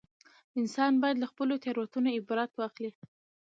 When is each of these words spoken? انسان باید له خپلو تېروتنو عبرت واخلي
انسان 0.59 0.91
باید 1.01 1.17
له 1.19 1.27
خپلو 1.31 1.53
تېروتنو 1.63 2.15
عبرت 2.17 2.51
واخلي 2.55 2.91